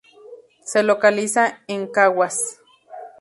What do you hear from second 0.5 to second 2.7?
Se localiza en Caguas.